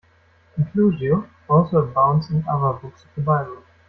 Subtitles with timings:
[0.57, 3.61] Inclusio also abounds in other books of the Bible.